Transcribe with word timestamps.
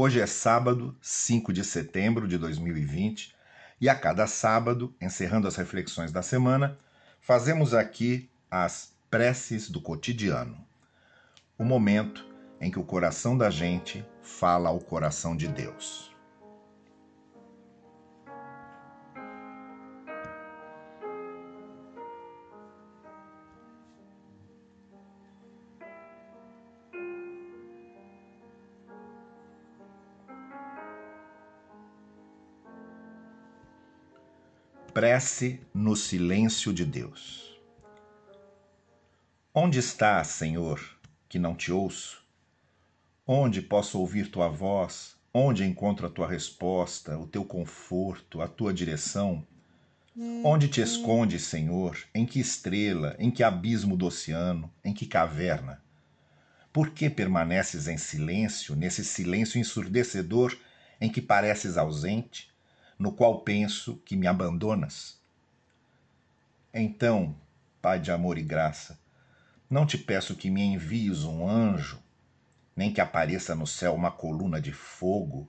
Hoje 0.00 0.20
é 0.20 0.26
sábado, 0.28 0.96
5 1.02 1.52
de 1.52 1.64
setembro 1.64 2.28
de 2.28 2.38
2020, 2.38 3.34
e 3.80 3.88
a 3.88 3.96
cada 3.96 4.28
sábado, 4.28 4.94
encerrando 5.00 5.48
as 5.48 5.56
reflexões 5.56 6.12
da 6.12 6.22
semana, 6.22 6.78
fazemos 7.20 7.74
aqui 7.74 8.30
as 8.48 8.92
preces 9.10 9.68
do 9.68 9.82
cotidiano. 9.82 10.64
O 11.58 11.64
momento 11.64 12.24
em 12.60 12.70
que 12.70 12.78
o 12.78 12.84
coração 12.84 13.36
da 13.36 13.50
gente 13.50 14.06
fala 14.22 14.68
ao 14.68 14.78
coração 14.78 15.36
de 15.36 15.48
Deus. 15.48 16.14
Prece 34.98 35.60
no 35.72 35.94
silêncio 35.94 36.72
de 36.72 36.84
Deus. 36.84 37.56
Onde 39.54 39.78
está, 39.78 40.24
Senhor, 40.24 40.80
que 41.28 41.38
não 41.38 41.54
te 41.54 41.70
ouço? 41.70 42.20
Onde 43.24 43.62
posso 43.62 44.00
ouvir 44.00 44.28
tua 44.28 44.48
voz? 44.48 45.14
Onde 45.32 45.64
encontro 45.64 46.08
a 46.08 46.10
tua 46.10 46.26
resposta, 46.26 47.16
o 47.16 47.28
teu 47.28 47.44
conforto, 47.44 48.42
a 48.42 48.48
tua 48.48 48.74
direção? 48.74 49.46
Onde 50.42 50.66
te 50.66 50.80
escondes, 50.80 51.44
Senhor? 51.44 51.96
Em 52.12 52.26
que 52.26 52.40
estrela? 52.40 53.14
Em 53.20 53.30
que 53.30 53.44
abismo 53.44 53.96
do 53.96 54.06
oceano? 54.06 54.68
Em 54.84 54.92
que 54.92 55.06
caverna? 55.06 55.80
Por 56.72 56.90
que 56.90 57.08
permaneces 57.08 57.86
em 57.86 57.96
silêncio, 57.96 58.74
nesse 58.74 59.04
silêncio 59.04 59.60
ensurdecedor 59.60 60.58
em 61.00 61.08
que 61.08 61.22
pareces 61.22 61.76
ausente? 61.76 62.47
No 62.98 63.12
qual 63.12 63.42
penso 63.42 64.02
que 64.04 64.16
me 64.16 64.26
abandonas? 64.26 65.20
Então, 66.74 67.36
Pai 67.80 68.00
de 68.00 68.10
amor 68.10 68.36
e 68.36 68.42
graça, 68.42 68.98
não 69.70 69.86
te 69.86 69.96
peço 69.96 70.34
que 70.34 70.50
me 70.50 70.62
envies 70.62 71.22
um 71.22 71.48
anjo, 71.48 72.02
nem 72.74 72.92
que 72.92 73.00
apareça 73.00 73.54
no 73.54 73.68
céu 73.68 73.94
uma 73.94 74.10
coluna 74.10 74.60
de 74.60 74.72
fogo, 74.72 75.48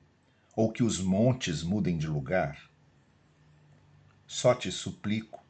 ou 0.56 0.72
que 0.72 0.84
os 0.84 1.02
montes 1.02 1.64
mudem 1.64 1.98
de 1.98 2.06
lugar. 2.06 2.70
Só 4.28 4.54
te 4.54 4.72
suplico 4.72 5.44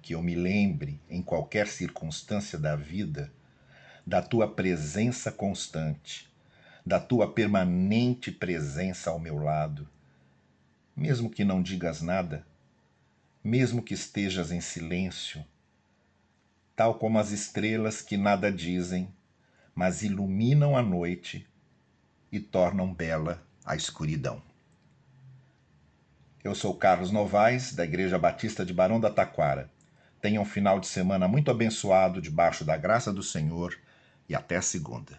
que 0.00 0.14
eu 0.14 0.22
me 0.22 0.34
lembre, 0.34 0.98
em 1.10 1.22
qualquer 1.22 1.68
circunstância 1.68 2.58
da 2.58 2.74
vida, 2.74 3.30
da 4.06 4.22
tua 4.22 4.48
presença 4.48 5.30
constante, 5.30 6.32
da 6.84 6.98
tua 6.98 7.30
permanente 7.30 8.32
presença 8.32 9.10
ao 9.10 9.18
meu 9.18 9.36
lado 9.36 9.86
mesmo 11.00 11.30
que 11.30 11.46
não 11.46 11.62
digas 11.62 12.02
nada, 12.02 12.46
mesmo 13.42 13.82
que 13.82 13.94
estejas 13.94 14.52
em 14.52 14.60
silêncio, 14.60 15.42
tal 16.76 16.96
como 16.96 17.18
as 17.18 17.30
estrelas 17.30 18.02
que 18.02 18.18
nada 18.18 18.52
dizem, 18.52 19.08
mas 19.74 20.02
iluminam 20.02 20.76
a 20.76 20.82
noite 20.82 21.48
e 22.30 22.38
tornam 22.38 22.92
bela 22.92 23.42
a 23.64 23.74
escuridão. 23.74 24.42
Eu 26.44 26.54
sou 26.54 26.74
Carlos 26.74 27.10
Novaes, 27.10 27.72
da 27.74 27.84
Igreja 27.84 28.18
Batista 28.18 28.62
de 28.62 28.74
Barão 28.74 29.00
da 29.00 29.08
Taquara. 29.08 29.70
Tenha 30.20 30.38
um 30.38 30.44
final 30.44 30.78
de 30.78 30.86
semana 30.86 31.26
muito 31.26 31.50
abençoado 31.50 32.20
debaixo 32.20 32.62
da 32.62 32.76
graça 32.76 33.10
do 33.10 33.22
Senhor 33.22 33.74
e 34.28 34.34
até 34.34 34.60
segunda. 34.60 35.18